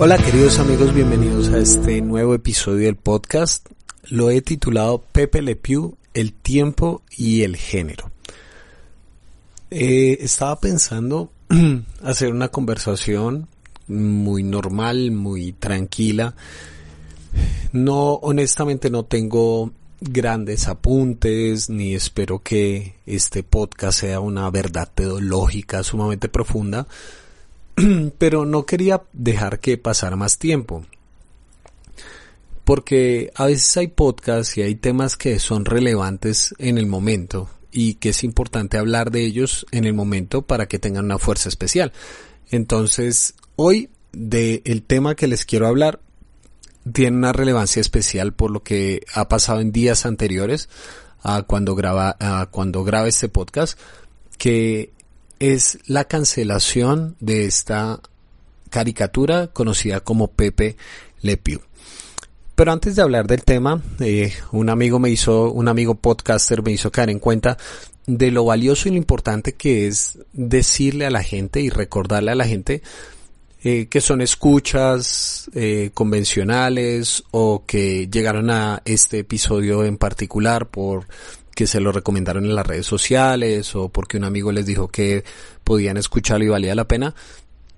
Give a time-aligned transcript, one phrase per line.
[0.00, 3.66] Hola queridos amigos, bienvenidos a este nuevo episodio del podcast.
[4.04, 8.12] Lo he titulado Pepe Le Pew, el tiempo y el género.
[9.72, 11.32] Eh, estaba pensando
[12.04, 13.48] hacer una conversación
[13.88, 16.36] muy normal, muy tranquila.
[17.72, 25.82] No, honestamente no tengo grandes apuntes, ni espero que este podcast sea una verdad teológica
[25.82, 26.86] sumamente profunda,
[28.18, 30.84] pero no quería dejar que pasara más tiempo.
[32.64, 37.94] Porque a veces hay podcasts y hay temas que son relevantes en el momento y
[37.94, 41.92] que es importante hablar de ellos en el momento para que tengan una fuerza especial.
[42.50, 46.00] Entonces, hoy del tema que les quiero hablar
[46.92, 50.68] tiene una relevancia especial por lo que ha pasado en días anteriores
[51.22, 53.78] a cuando graba a cuando graba este podcast
[54.38, 54.92] que
[55.38, 58.00] es la cancelación de esta
[58.70, 60.76] caricatura conocida como Pepe
[61.22, 61.60] Le Pew.
[62.54, 66.72] Pero antes de hablar del tema, eh, un amigo me hizo, un amigo podcaster me
[66.72, 67.56] hizo caer en cuenta
[68.06, 72.34] de lo valioso y lo importante que es decirle a la gente y recordarle a
[72.34, 72.82] la gente
[73.70, 81.06] eh, que son escuchas eh, convencionales o que llegaron a este episodio en particular por
[81.54, 85.22] que se lo recomendaron en las redes sociales o porque un amigo les dijo que
[85.64, 87.14] podían escucharlo y valía la pena.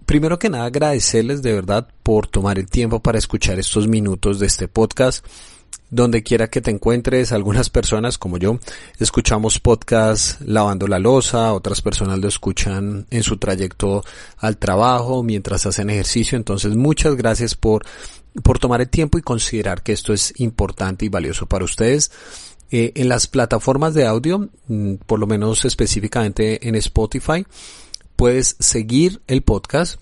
[0.06, 4.46] Primero que nada agradecerles de verdad por tomar el tiempo para escuchar estos minutos de
[4.46, 5.27] este podcast
[5.91, 8.58] donde quiera que te encuentres, algunas personas como yo
[8.98, 14.05] escuchamos podcast lavando la losa, otras personas lo escuchan en su trayecto
[14.38, 17.84] al trabajo, mientras hacen ejercicio, entonces muchas gracias por,
[18.42, 22.12] por tomar el tiempo y considerar que esto es importante y valioso para ustedes.
[22.72, 27.44] Eh, en las plataformas de audio, mm, por lo menos específicamente en Spotify,
[28.14, 30.00] puedes seguir el podcast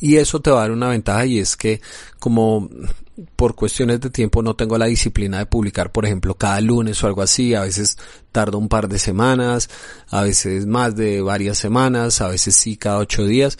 [0.00, 1.80] y eso te va a dar una ventaja y es que
[2.18, 2.68] como
[3.36, 7.06] por cuestiones de tiempo no tengo la disciplina de publicar, por ejemplo, cada lunes o
[7.06, 7.54] algo así.
[7.54, 7.98] A veces
[8.30, 9.68] tardo un par de semanas,
[10.08, 13.58] a veces más de varias semanas, a veces sí cada ocho días.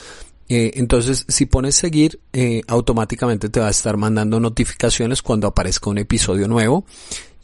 [0.48, 5.90] Eh, entonces, si pones seguir, eh, automáticamente te va a estar mandando notificaciones cuando aparezca
[5.90, 6.84] un episodio nuevo.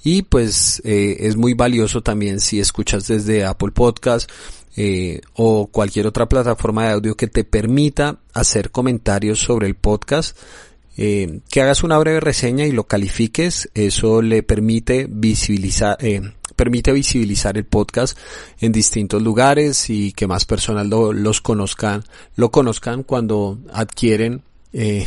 [0.04, 4.30] Y pues eh, es muy valioso también si escuchas desde Apple Podcast
[5.34, 10.38] o cualquier otra plataforma de audio que te permita hacer comentarios sobre el podcast
[11.00, 16.20] eh, que hagas una breve reseña y lo califiques, eso le permite visibilizar, eh,
[16.56, 18.18] permite visibilizar el podcast
[18.58, 22.02] en distintos lugares y que más personas lo, los conozcan,
[22.34, 24.42] lo conozcan cuando adquieren
[24.72, 25.06] eh,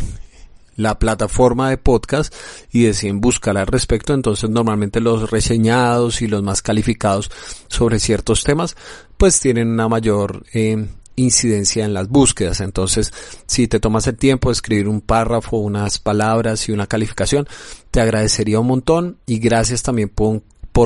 [0.78, 2.34] la plataforma de podcast
[2.72, 7.30] y deciden buscar al respecto, entonces normalmente los reseñados y los más calificados
[7.68, 8.78] sobre ciertos temas
[9.18, 12.62] pues tienen una mayor eh, incidencia en las búsquedas.
[12.62, 13.12] Entonces,
[13.46, 17.48] si te tomas el tiempo de escribir un párrafo, unas palabras y una calificación,
[17.92, 20.42] te agradecería un montón y gracias también por,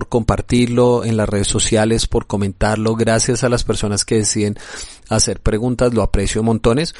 [0.09, 2.96] compartirlo en las redes sociales, por comentarlo.
[2.96, 4.58] Gracias a las personas que deciden
[5.09, 6.96] hacer preguntas, lo aprecio montones.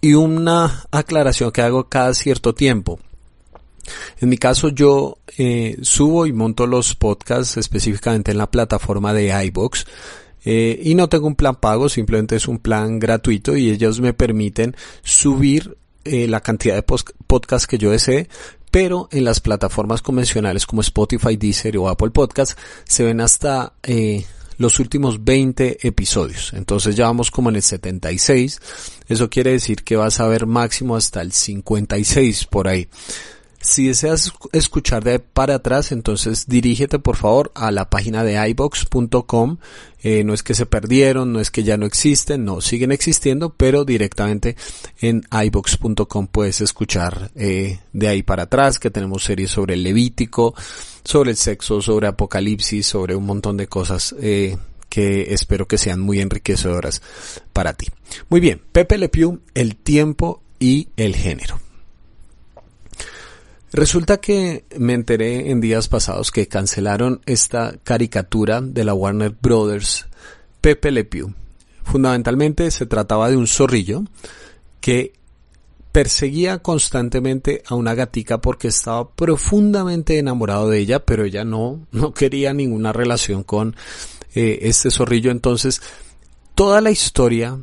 [0.00, 2.98] Y una aclaración que hago cada cierto tiempo.
[4.20, 9.44] En mi caso yo eh, subo y monto los podcasts específicamente en la plataforma de
[9.46, 9.86] iBox.
[10.44, 14.12] Eh, y no tengo un plan pago, simplemente es un plan gratuito y ellos me
[14.12, 18.28] permiten subir eh, la cantidad de podcasts que yo desee,
[18.70, 24.26] pero en las plataformas convencionales como Spotify, Deezer o Apple Podcasts se ven hasta eh,
[24.58, 26.52] los últimos 20 episodios.
[26.54, 28.60] Entonces ya vamos como en el 76.
[29.08, 32.88] Eso quiere decir que vas a ver máximo hasta el 56 por ahí.
[33.64, 39.56] Si deseas escuchar de para atrás, entonces dirígete por favor a la página de ibox.com.
[40.02, 43.54] Eh, no es que se perdieron, no es que ya no existen, no, siguen existiendo,
[43.56, 44.54] pero directamente
[45.00, 50.54] en ibox.com puedes escuchar eh, de ahí para atrás, que tenemos series sobre el Levítico,
[51.02, 54.14] sobre el sexo, sobre Apocalipsis, sobre un montón de cosas.
[54.20, 54.58] Eh,
[54.90, 57.02] que espero que sean muy enriquecedoras
[57.52, 57.88] para ti.
[58.28, 61.63] Muy bien, Pepe Le Pew, el tiempo y el género.
[63.74, 70.06] Resulta que me enteré en días pasados que cancelaron esta caricatura de la Warner Brothers,
[70.60, 71.34] Pepe Le Pew.
[71.82, 74.04] Fundamentalmente se trataba de un zorrillo
[74.80, 75.14] que
[75.90, 82.14] perseguía constantemente a una gatica porque estaba profundamente enamorado de ella, pero ella no, no
[82.14, 83.74] quería ninguna relación con
[84.36, 85.32] eh, este zorrillo.
[85.32, 85.82] Entonces,
[86.54, 87.58] toda la historia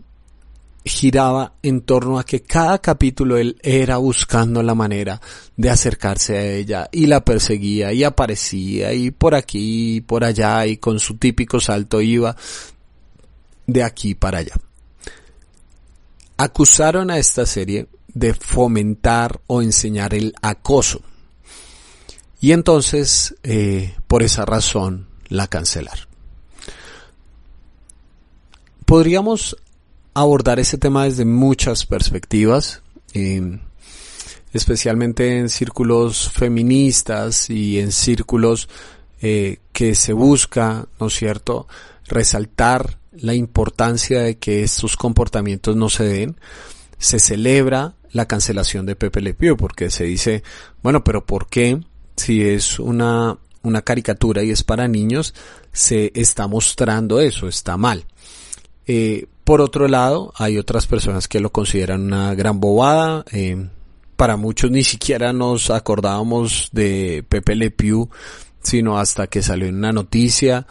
[0.84, 5.22] giraba en torno a que cada capítulo él era buscando la manera
[5.56, 10.66] de acercarse a ella y la perseguía y aparecía y por aquí y por allá
[10.66, 12.36] y con su típico salto iba
[13.68, 14.54] de aquí para allá.
[16.38, 21.02] Acusaron a esta serie de fomentar o enseñar el acoso.
[22.40, 26.08] Y entonces, eh, por esa razón, la cancelar.
[28.86, 29.56] Podríamos
[30.14, 32.82] abordar ese tema desde muchas perspectivas,
[33.14, 33.60] eh,
[34.54, 38.68] especialmente en círculos feministas y en círculos
[39.22, 41.68] eh, que se busca, ¿no es cierto?,
[42.08, 46.38] resaltar la importancia de que estos comportamientos no se den.
[46.98, 50.44] Se celebra la cancelación de Pepe Le Pew porque se dice,
[50.84, 51.80] bueno, pero ¿por qué
[52.16, 55.34] si es una, una caricatura y es para niños,
[55.72, 58.06] se está mostrando eso, está mal?
[58.88, 63.26] Eh, por otro lado, hay otras personas que lo consideran una gran bobada.
[63.34, 63.68] Eh,
[64.16, 68.10] para muchos ni siquiera nos acordábamos de Pepe Le Pew,
[68.64, 70.68] sino hasta que salió en una noticia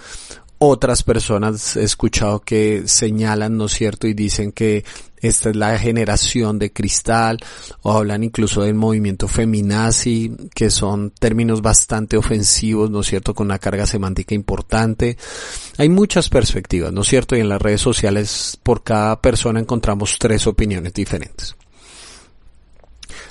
[0.62, 4.06] otras personas he escuchado que señalan, ¿no es cierto?
[4.06, 4.84] Y dicen que
[5.16, 7.38] esta es la generación de cristal,
[7.80, 13.34] o hablan incluso del movimiento feminazi, que son términos bastante ofensivos, ¿no es cierto?
[13.34, 15.16] Con una carga semántica importante.
[15.78, 17.34] Hay muchas perspectivas, ¿no es cierto?
[17.34, 21.56] Y en las redes sociales por cada persona encontramos tres opiniones diferentes.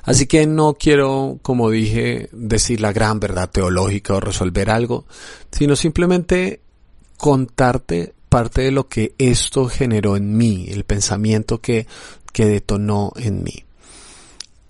[0.02, 5.06] Así que no quiero, como dije, decir la gran verdad teológica o resolver algo,
[5.52, 6.62] sino simplemente
[7.20, 11.86] contarte parte de lo que esto generó en mí, el pensamiento que,
[12.32, 13.66] que detonó en mí.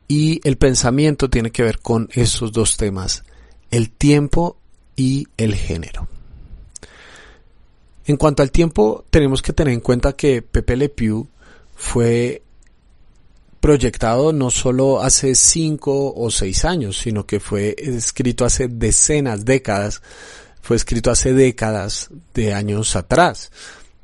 [0.08, 3.24] Y el pensamiento tiene que ver con esos dos temas,
[3.70, 4.58] el tiempo
[4.96, 6.08] y el género.
[8.08, 11.28] En cuanto al tiempo, tenemos que tener en cuenta que Pepe Le Pew
[11.76, 12.42] fue
[13.60, 20.02] proyectado no solo hace cinco o seis años, sino que fue escrito hace decenas, décadas,
[20.62, 23.52] fue escrito hace décadas de años atrás.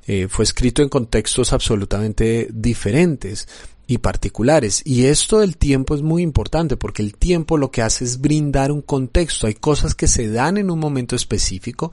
[0.07, 3.47] Eh, fue escrito en contextos absolutamente diferentes
[3.87, 4.81] y particulares.
[4.83, 8.71] Y esto del tiempo es muy importante porque el tiempo lo que hace es brindar
[8.71, 9.47] un contexto.
[9.47, 11.91] Hay cosas que se dan en un momento específico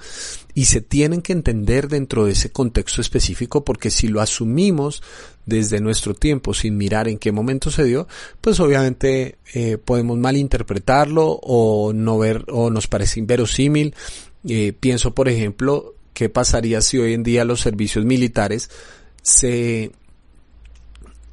[0.54, 5.02] y se tienen que entender dentro de ese contexto específico porque si lo asumimos
[5.44, 8.06] desde nuestro tiempo sin mirar en qué momento se dio,
[8.40, 13.94] pues obviamente eh, podemos malinterpretarlo o no ver o nos parece inverosímil
[14.48, 18.70] eh, pienso, por ejemplo, qué pasaría si hoy en día los servicios militares
[19.22, 19.92] se,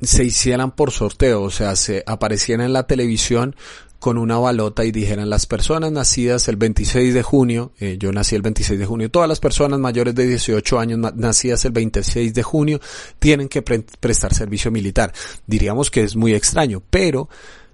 [0.02, 3.56] se hicieran por sorteo, o sea, se aparecieran en la televisión
[4.00, 8.36] con una balota y dijeran las personas nacidas el 26 de junio, eh, yo nací
[8.36, 12.44] el 26 de junio, todas las personas mayores de 18 años nacidas el 26 de
[12.44, 12.80] junio
[13.20, 15.14] tienen que prestar servicio militar.
[15.46, 17.28] Diríamos que es muy extraño, pero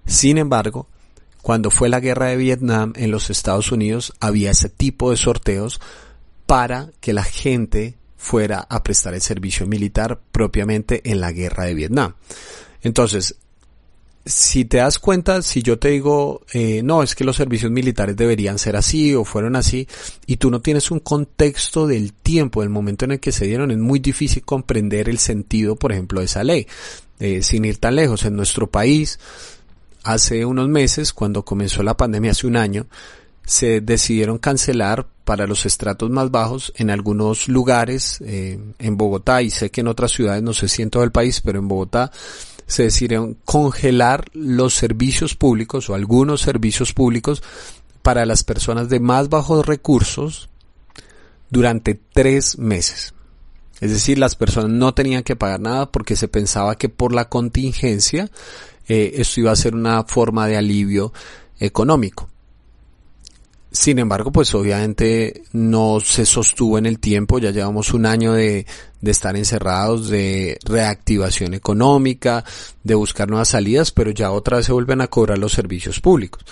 [0.06, 0.88] sin embargo,
[1.46, 5.80] cuando fue la guerra de Vietnam en los Estados Unidos había ese tipo de sorteos
[6.48, 11.76] para que la gente fuera a prestar el servicio militar propiamente en la guerra de
[11.76, 12.16] Vietnam.
[12.82, 13.36] Entonces,
[14.26, 18.18] si te das cuenta, si yo te digo, eh, no, es que los servicios militares
[18.18, 19.88] deberían ser así o fueron así,
[20.26, 23.70] y tú no tienes un contexto del tiempo, del momento en el que se dieron,
[23.70, 26.66] es muy difícil comprender el sentido, por ejemplo, de esa ley.
[27.20, 29.20] Eh, sin ir tan lejos, en nuestro país,
[30.06, 32.86] hace unos meses, cuando comenzó la pandemia hace un año,
[33.44, 39.50] se decidieron cancelar para los estratos más bajos en algunos lugares, eh, en Bogotá y
[39.50, 42.12] sé que en otras ciudades, no sé si en todo el país, pero en Bogotá
[42.68, 47.42] se decidieron congelar los servicios públicos o algunos servicios públicos
[48.04, 50.50] para las personas de más bajos recursos
[51.50, 53.16] durante tres meses.
[53.82, 57.28] Es decir, las personas no tenían que pagar nada porque se pensaba que por la
[57.28, 58.30] contingencia
[58.88, 61.14] eh, esto iba a ser una forma de alivio
[61.60, 62.30] económico.
[63.72, 68.66] Sin embargo, pues obviamente no se sostuvo en el tiempo, ya llevamos un año de,
[69.02, 72.46] de, estar encerrados, de reactivación económica,
[72.84, 76.46] de buscar nuevas salidas, pero ya otra vez se vuelven a cobrar los servicios públicos.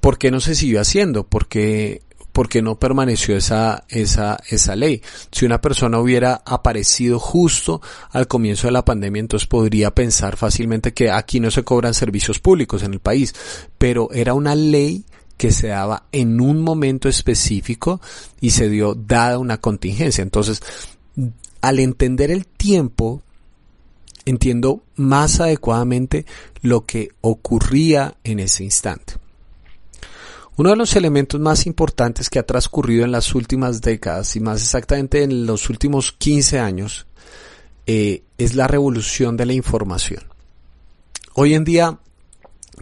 [0.00, 1.26] ¿Por qué no se siguió haciendo?
[1.26, 5.02] Porque porque no permaneció esa, esa, esa ley.
[5.32, 10.92] Si una persona hubiera aparecido justo al comienzo de la pandemia, entonces podría pensar fácilmente
[10.92, 13.34] que aquí no se cobran servicios públicos en el país,
[13.78, 15.04] pero era una ley
[15.36, 18.00] que se daba en un momento específico
[18.40, 20.22] y se dio dada una contingencia.
[20.22, 20.62] Entonces,
[21.62, 23.22] al entender el tiempo,
[24.26, 26.26] entiendo más adecuadamente
[26.60, 29.14] lo que ocurría en ese instante.
[30.60, 34.60] Uno de los elementos más importantes que ha transcurrido en las últimas décadas y más
[34.60, 37.06] exactamente en los últimos 15 años
[37.86, 40.22] eh, es la revolución de la información.
[41.32, 41.98] Hoy en día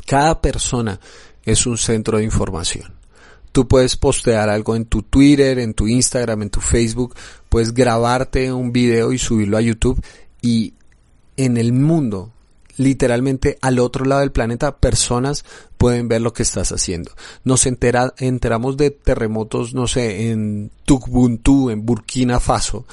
[0.09, 0.99] cada persona
[1.45, 2.95] es un centro de información.
[3.53, 7.15] Tú puedes postear algo en tu Twitter, en tu Instagram, en tu Facebook,
[7.49, 10.05] puedes grabarte un video y subirlo a YouTube
[10.43, 10.75] y
[11.37, 12.33] en el mundo
[12.79, 15.45] literalmente al otro lado del planeta personas
[15.77, 17.13] pueden ver lo que estás haciendo.
[17.45, 22.87] Nos entera, enteramos de terremotos, no sé, en Tukbuntu, en Burkina Faso,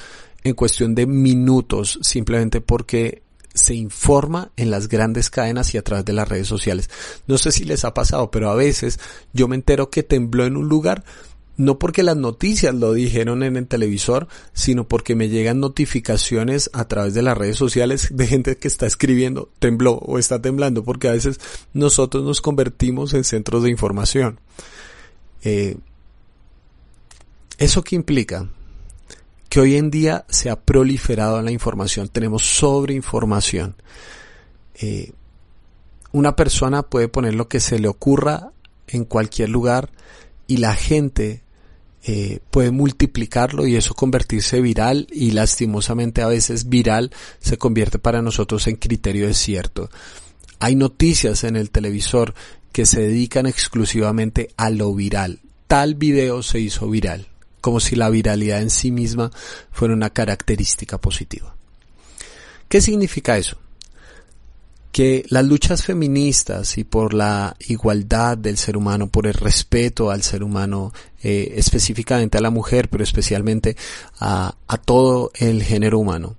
[0.44, 3.24] en cuestión de minutos, simplemente porque
[3.54, 6.90] se informa en las grandes cadenas y a través de las redes sociales.
[7.26, 9.00] No sé si les ha pasado, pero a veces
[9.34, 11.04] yo me entero que tembló en un lugar
[11.58, 16.88] no porque las noticias lo dijeron en el televisor, sino porque me llegan notificaciones a
[16.88, 21.08] través de las redes sociales de gente que está escribiendo tembló o está temblando, porque
[21.08, 21.40] a veces
[21.74, 24.40] nosotros nos convertimos en centros de información.
[25.44, 25.78] Eh,
[27.58, 28.50] ¿Eso qué implica?
[29.48, 33.76] Que hoy en día se ha proliferado la información, tenemos sobreinformación.
[34.76, 35.14] Eh,
[36.12, 38.52] una persona puede poner lo que se le ocurra
[38.88, 39.92] en cualquier lugar
[40.48, 41.45] y la gente
[42.08, 48.22] eh, puede multiplicarlo y eso convertirse viral y lastimosamente a veces viral se convierte para
[48.22, 49.90] nosotros en criterio desierto.
[50.60, 52.36] Hay noticias en el televisor
[52.72, 55.40] que se dedican exclusivamente a lo viral.
[55.66, 57.28] Tal video se hizo viral,
[57.60, 59.32] como si la viralidad en sí misma
[59.72, 61.56] fuera una característica positiva.
[62.70, 63.58] ¿Qué significa eso?
[64.96, 70.24] Que las luchas feministas y por la igualdad del ser humano, por el respeto al
[70.24, 73.76] ser humano, eh, específicamente a la mujer, pero especialmente
[74.22, 76.38] a, a todo el género humano,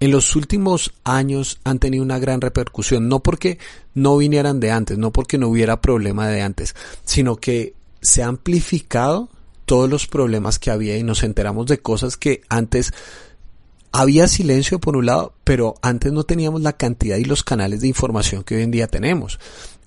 [0.00, 3.58] en los últimos años han tenido una gran repercusión, no porque
[3.92, 6.74] no vinieran de antes, no porque no hubiera problema de antes,
[7.04, 9.28] sino que se ha amplificado
[9.66, 12.94] todos los problemas que había y nos enteramos de cosas que antes
[13.96, 17.86] había silencio por un lado, pero antes no teníamos la cantidad y los canales de
[17.86, 19.38] información que hoy en día tenemos.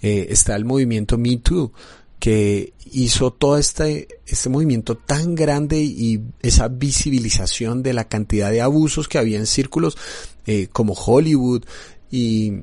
[0.01, 1.73] Eh, está el movimiento Me Too,
[2.17, 8.61] que hizo todo este, este movimiento tan grande y esa visibilización de la cantidad de
[8.61, 9.97] abusos que había en círculos
[10.45, 11.65] eh, como Hollywood
[12.09, 12.53] y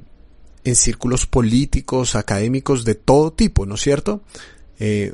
[0.65, 4.23] en círculos políticos, académicos de todo tipo, ¿no es cierto?
[4.79, 5.13] Eh,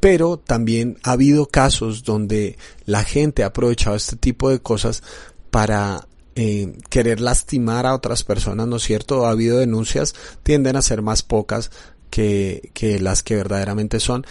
[0.00, 5.02] pero también ha habido casos donde la gente ha aprovechado este tipo de cosas
[5.50, 9.26] para eh, querer lastimar a otras personas, ¿no es cierto?
[9.26, 11.70] Ha habido denuncias, tienden a ser más pocas
[12.10, 14.24] que, que las que verdaderamente son,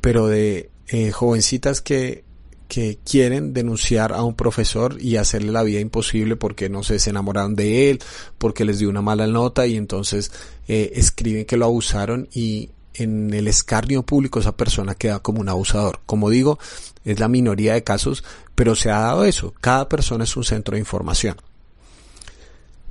[0.00, 2.24] pero de eh, jovencitas que,
[2.68, 7.54] que quieren denunciar a un profesor y hacerle la vida imposible porque no se enamoraron
[7.54, 8.00] de él,
[8.36, 10.32] porque les dio una mala nota y entonces
[10.68, 15.48] eh, escriben que lo abusaron y, en el escarnio público esa persona queda como un
[15.48, 16.00] abusador.
[16.06, 16.58] Como digo,
[17.04, 18.24] es la minoría de casos,
[18.54, 19.52] pero se ha dado eso.
[19.60, 21.36] Cada persona es un centro de información.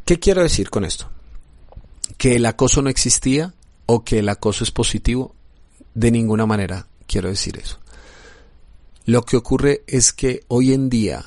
[0.05, 1.09] ¿Qué quiero decir con esto?
[2.17, 3.53] ¿Que el acoso no existía
[3.85, 5.35] o que el acoso es positivo?
[5.93, 7.79] De ninguna manera quiero decir eso.
[9.05, 11.25] Lo que ocurre es que hoy en día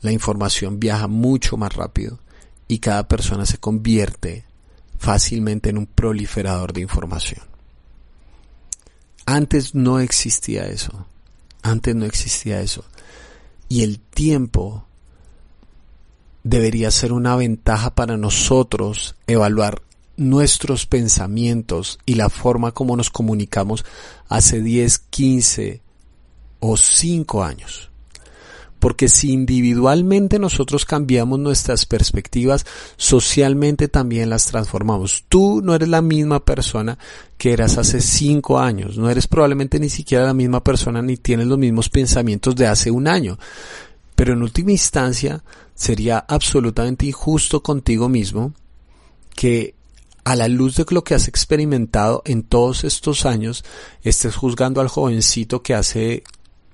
[0.00, 2.18] la información viaja mucho más rápido
[2.68, 4.44] y cada persona se convierte
[4.98, 7.53] fácilmente en un proliferador de información.
[9.26, 11.06] Antes no existía eso.
[11.62, 12.84] Antes no existía eso.
[13.68, 14.84] Y el tiempo
[16.42, 19.82] debería ser una ventaja para nosotros evaluar
[20.16, 23.84] nuestros pensamientos y la forma como nos comunicamos
[24.28, 25.82] hace 10, 15
[26.60, 27.90] o 5 años.
[28.84, 32.66] Porque si individualmente nosotros cambiamos nuestras perspectivas,
[32.98, 35.24] socialmente también las transformamos.
[35.30, 36.98] Tú no eres la misma persona
[37.38, 38.98] que eras hace cinco años.
[38.98, 42.90] No eres probablemente ni siquiera la misma persona ni tienes los mismos pensamientos de hace
[42.90, 43.38] un año.
[44.16, 45.42] Pero en última instancia
[45.74, 48.52] sería absolutamente injusto contigo mismo
[49.34, 49.74] que
[50.24, 53.64] a la luz de lo que has experimentado en todos estos años,
[54.02, 56.22] estés juzgando al jovencito que hace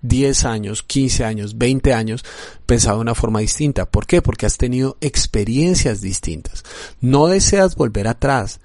[0.03, 2.25] 10 años, 15 años, 20 años,
[2.67, 3.91] pensado de una forma distinta.
[3.91, 4.23] ¿Por qué?
[4.23, 6.65] Porque has tenido experiencias distintas.
[7.01, 8.61] No deseas volver atrás,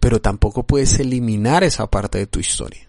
[0.00, 2.88] pero tampoco puedes eliminar esa parte de tu historia.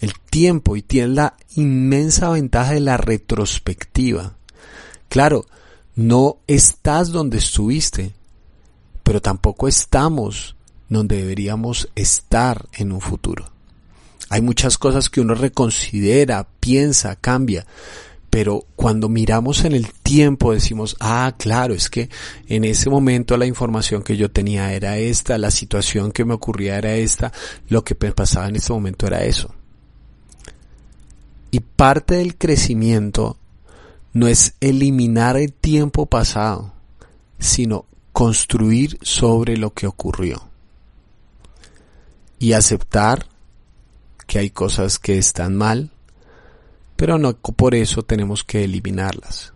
[0.00, 4.36] El tiempo y tienes la inmensa ventaja de la retrospectiva.
[5.08, 5.46] Claro,
[5.96, 8.14] no estás donde estuviste,
[9.02, 10.54] pero tampoco estamos
[10.88, 13.57] donde deberíamos estar en un futuro.
[14.30, 17.66] Hay muchas cosas que uno reconsidera, piensa, cambia.
[18.30, 22.10] Pero cuando miramos en el tiempo decimos, ah, claro, es que
[22.46, 26.76] en ese momento la información que yo tenía era esta, la situación que me ocurría
[26.76, 27.32] era esta,
[27.68, 29.54] lo que pasaba en ese momento era eso.
[31.50, 33.38] Y parte del crecimiento
[34.12, 36.74] no es eliminar el tiempo pasado,
[37.38, 40.48] sino construir sobre lo que ocurrió.
[42.38, 43.26] Y aceptar
[44.28, 45.90] que hay cosas que están mal,
[46.96, 49.54] pero no por eso tenemos que eliminarlas.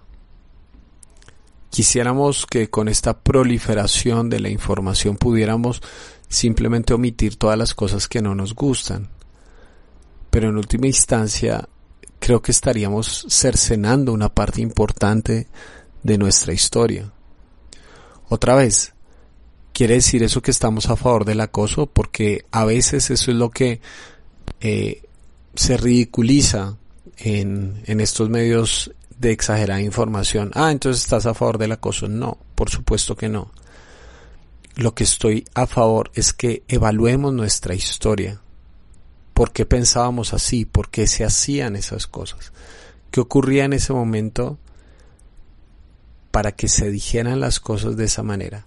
[1.71, 5.83] Quisiéramos que con esta proliferación de la información pudiéramos
[6.29, 9.11] simplemente omitir todas las cosas que no nos gustan.
[10.31, 11.69] Pero en última instancia,
[12.19, 15.49] creo que estaríamos cercenando una parte importante
[16.03, 17.13] de nuestra historia.
[18.31, 18.95] Otra vez,
[19.75, 23.51] quiere decir eso que estamos a favor del acoso, porque a veces eso es lo
[23.51, 23.83] que
[24.63, 25.03] eh,
[25.55, 26.77] se ridiculiza
[27.19, 30.51] en, en estos medios de exagerada información.
[30.55, 32.09] Ah, entonces estás a favor del acoso.
[32.09, 33.51] No, por supuesto que no.
[34.77, 38.41] Lo que estoy a favor es que evaluemos nuestra historia.
[39.35, 40.65] ¿Por qué pensábamos así?
[40.65, 42.53] ¿Por qué se hacían esas cosas?
[43.11, 44.59] ¿Qué ocurría en ese momento
[46.31, 48.67] para que se dijeran las cosas de esa manera?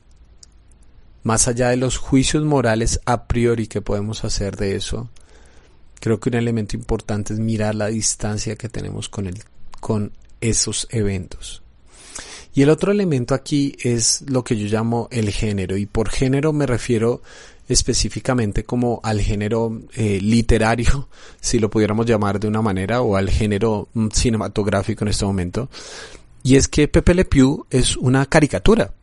[1.24, 5.10] Más allá de los juicios morales a priori que podemos hacer de eso,
[6.00, 9.44] creo que un elemento importante es mirar la distancia que tenemos con el,
[9.80, 10.12] con
[10.42, 11.62] esos eventos.
[12.54, 16.54] Y el otro elemento aquí es lo que yo llamo el género, y por género
[16.54, 17.22] me refiero
[17.68, 21.10] específicamente como al género eh, literario,
[21.42, 25.70] si lo pudiéramos llamar de una manera, o al género mm, cinematográfico en este momento.
[26.44, 28.94] Y es que Pepe Le Pew es una caricatura.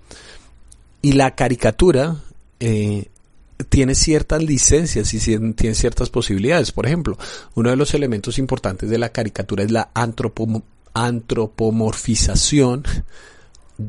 [1.03, 2.17] Y la caricatura
[2.61, 3.09] eh,
[3.69, 5.19] tiene ciertas licencias y
[5.55, 6.73] tiene ciertas posibilidades.
[6.73, 7.17] Por ejemplo,
[7.55, 12.85] uno de los elementos importantes de la caricatura es la antropomorfización antropomorfización,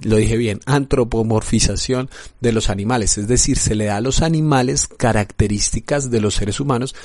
[0.01, 2.09] lo dije bien, antropomorfización
[2.41, 6.59] de los animales, es decir, se le da a los animales características de los seres
[6.59, 6.95] humanos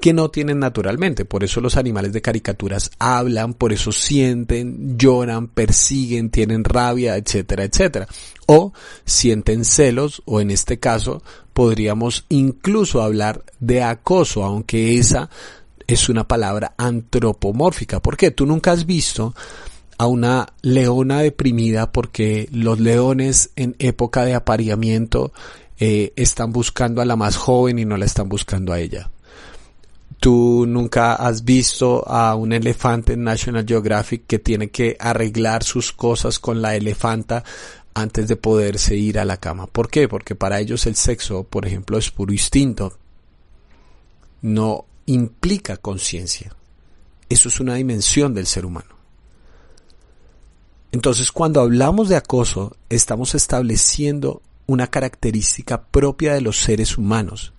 [0.00, 5.48] que no tienen naturalmente, por eso los animales de caricaturas hablan, por eso sienten, lloran,
[5.48, 8.06] persiguen, tienen rabia, etcétera, etcétera,
[8.46, 8.72] o
[9.04, 15.30] sienten celos, o en este caso podríamos incluso hablar de acoso, aunque esa
[15.88, 18.00] es una palabra antropomórfica.
[18.00, 18.30] ¿Por qué?
[18.30, 19.34] Tú nunca has visto
[19.98, 25.32] a una leona deprimida porque los leones en época de apareamiento
[25.80, 29.10] eh, están buscando a la más joven y no la están buscando a ella.
[30.20, 35.92] Tú nunca has visto a un elefante en National Geographic que tiene que arreglar sus
[35.92, 37.44] cosas con la elefanta
[37.94, 39.66] antes de poderse ir a la cama.
[39.66, 40.08] ¿Por qué?
[40.08, 42.96] Porque para ellos el sexo, por ejemplo, es puro instinto.
[44.42, 46.54] No implica conciencia.
[47.28, 48.97] Eso es una dimensión del ser humano.
[50.92, 57.52] Entonces, cuando hablamos de acoso, estamos estableciendo una característica propia de los seres humanos.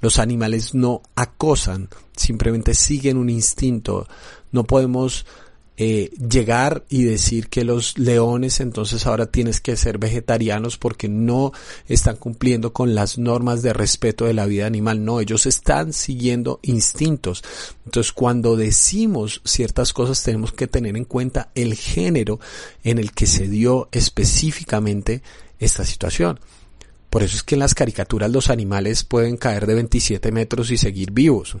[0.00, 4.06] Los animales no acosan, simplemente siguen un instinto.
[4.52, 5.26] No podemos
[5.80, 11.52] eh, llegar y decir que los leones entonces ahora tienes que ser vegetarianos porque no
[11.86, 15.04] están cumpliendo con las normas de respeto de la vida animal.
[15.04, 17.44] No, ellos están siguiendo instintos.
[17.84, 22.40] Entonces cuando decimos ciertas cosas tenemos que tener en cuenta el género
[22.82, 25.22] en el que se dio específicamente
[25.60, 26.40] esta situación.
[27.08, 30.76] Por eso es que en las caricaturas los animales pueden caer de 27 metros y
[30.76, 31.56] seguir vivos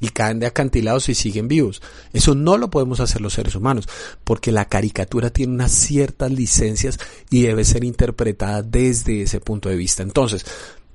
[0.00, 1.82] y caen de acantilados y siguen vivos.
[2.12, 3.88] Eso no lo podemos hacer los seres humanos,
[4.24, 6.98] porque la caricatura tiene unas ciertas licencias
[7.30, 10.02] y debe ser interpretada desde ese punto de vista.
[10.02, 10.44] Entonces,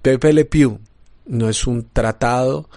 [0.01, 0.47] Pepe Le
[1.25, 2.69] no es un tratado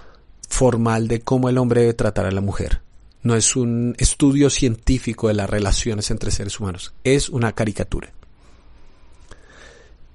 [0.49, 2.81] formal de cómo el hombre debe tratar a la mujer.
[3.23, 6.93] No es un estudio científico de las relaciones entre seres humanos.
[7.05, 8.13] Es una caricatura.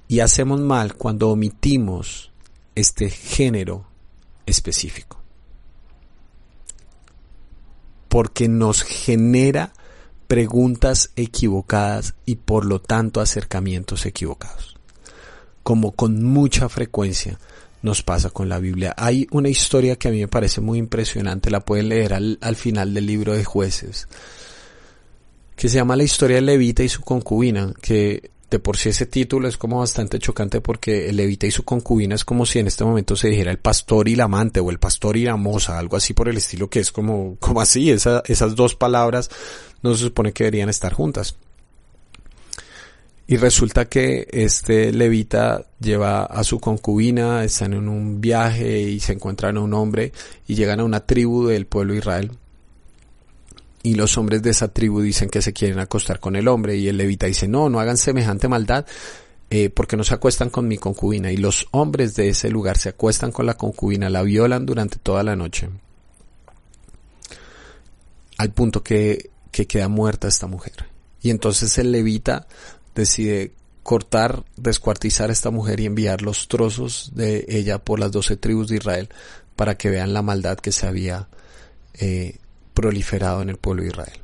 [0.10, 2.32] Y hacemos mal cuando omitimos
[2.76, 3.86] este género
[4.46, 5.18] específico
[8.08, 9.74] porque nos genera
[10.28, 14.76] preguntas equivocadas y por lo tanto acercamientos equivocados.
[15.64, 17.40] Como con mucha frecuencia
[17.82, 18.94] nos pasa con la Biblia.
[18.98, 22.56] Hay una historia que a mí me parece muy impresionante, la pueden leer al, al
[22.56, 24.08] final del libro de jueces,
[25.56, 29.06] que se llama La historia de Levita y su concubina, que de por sí ese
[29.06, 32.68] título es como bastante chocante porque el levita y su concubina es como si en
[32.68, 35.78] este momento se dijera el pastor y la amante o el pastor y la moza,
[35.78, 39.30] algo así por el estilo que es como, como así, esas dos palabras
[39.84, 41.36] no se supone que deberían estar juntas.
[43.30, 49.12] Y resulta que este levita lleva a su concubina, están en un viaje y se
[49.12, 50.14] encuentran a un hombre
[50.48, 52.32] y llegan a una tribu del pueblo Israel
[53.88, 56.90] y los hombres de esa tribu dicen que se quieren acostar con el hombre y
[56.90, 58.86] el levita dice no, no hagan semejante maldad
[59.50, 62.90] eh, porque no se acuestan con mi concubina y los hombres de ese lugar se
[62.90, 65.70] acuestan con la concubina, la violan durante toda la noche.
[68.38, 70.74] Al punto que, que queda muerta esta mujer.
[71.22, 72.46] Y entonces el levita
[72.94, 78.36] decide cortar, descuartizar a esta mujer y enviar los trozos de ella por las doce
[78.36, 79.10] tribus de Israel
[79.56, 81.30] para que vean la maldad que se había
[81.94, 82.36] eh,
[82.78, 84.20] proliferado en el pueblo de Israel.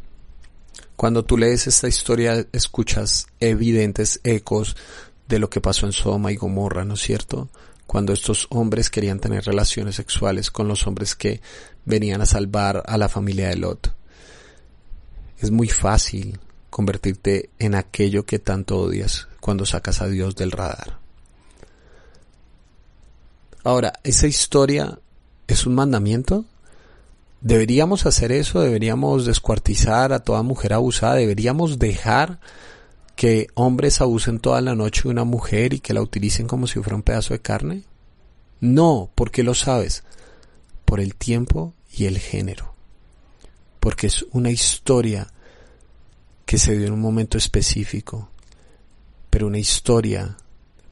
[0.96, 4.78] Cuando tú lees esta historia escuchas evidentes ecos
[5.28, 7.50] de lo que pasó en Sodoma y Gomorra, ¿no es cierto?
[7.88, 11.42] Cuando estos hombres querían tener relaciones sexuales con los hombres que
[11.84, 13.92] venían a salvar a la familia de Lot.
[15.40, 16.40] Es muy fácil
[16.70, 21.00] convertirte en aquello que tanto odias cuando sacas a Dios del radar.
[23.64, 25.00] Ahora, ¿esa historia
[25.48, 26.46] es un mandamiento?
[27.44, 28.62] ¿Deberíamos hacer eso?
[28.62, 31.16] ¿Deberíamos descuartizar a toda mujer abusada?
[31.16, 32.40] ¿Deberíamos dejar
[33.18, 36.80] que hombres abusen toda la noche de una mujer y que la utilicen como si
[36.80, 37.84] fuera un pedazo de carne?
[38.62, 40.06] No, porque lo sabes,
[40.86, 42.76] por el tiempo y el género,
[43.82, 45.28] porque es una historia
[46.46, 48.30] que se dio en un momento específico,
[49.30, 50.38] pero una historia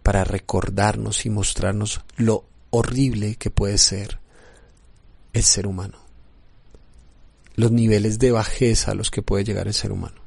[0.04, 4.20] para recordarnos y mostrarnos lo horrible que puede ser
[5.32, 6.11] el ser humano
[7.62, 10.20] los niveles de bajeza a los que puede llegar el ser humano.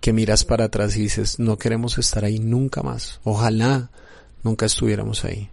[0.00, 3.20] Que miras para atrás y dices, no queremos estar ahí nunca más.
[3.24, 3.90] Ojalá
[4.44, 5.50] nunca estuviéramos ahí.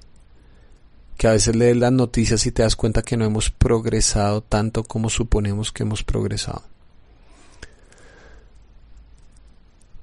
[1.18, 4.84] Que a veces lees las noticias y te das cuenta que no hemos progresado tanto
[4.84, 6.64] como suponemos que hemos progresado.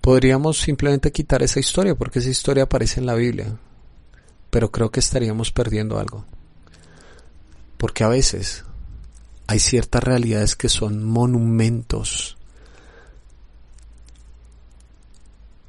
[0.00, 3.58] Podríamos simplemente quitar esa historia porque esa historia aparece en la Biblia,
[4.50, 6.24] pero creo que estaríamos perdiendo algo.
[7.76, 8.64] Porque a veces
[9.48, 12.36] hay ciertas realidades que son monumentos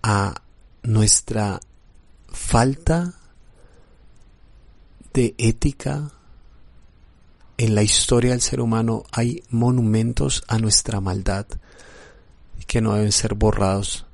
[0.04, 0.36] a
[0.84, 1.60] nuestra
[2.28, 3.14] falta
[5.14, 6.12] de ética
[7.58, 11.48] en la historia del ser humano hay monumentos a nuestra maldad
[12.68, 14.06] que no deben ser borrados,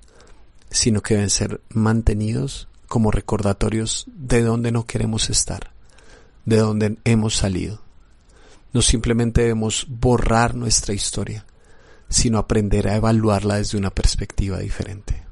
[0.71, 5.71] sino que deben ser mantenidos como recordatorios de donde no queremos estar,
[6.45, 7.84] de donde hemos salido.
[8.75, 11.45] No simplemente debemos borrar nuestra historia,
[12.09, 15.23] sino aprender a evaluarla desde una perspectiva diferente.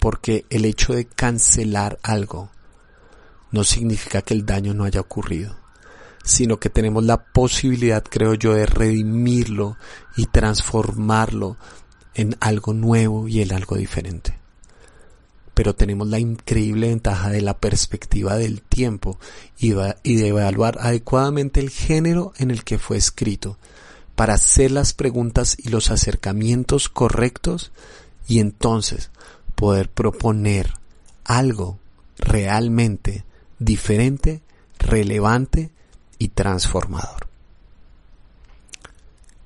[0.00, 2.50] Porque el hecho de cancelar algo
[3.50, 5.58] no significa que el daño no haya ocurrido,
[6.24, 9.76] sino que tenemos la posibilidad, creo yo, de redimirlo
[10.16, 11.58] y transformarlo
[12.14, 14.37] en algo nuevo y en algo diferente
[15.58, 19.18] pero tenemos la increíble ventaja de la perspectiva del tiempo
[19.58, 23.58] y, de evaluar adecuadamente el género en el que fue escrito
[24.14, 27.72] para hacer las preguntas y los acercamientos correctos
[28.28, 29.10] y entonces
[29.56, 30.74] poder proponer
[31.24, 31.80] algo
[32.18, 33.24] realmente
[33.58, 34.42] diferente,
[34.78, 35.72] relevante
[36.20, 37.26] y transformador.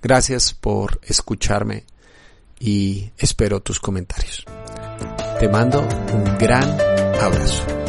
[0.02, 1.86] Gracias por escucharme
[2.60, 4.44] y espero tus comentarios.
[5.42, 5.80] Te mando
[6.12, 6.78] un gran
[7.20, 7.81] abrazo.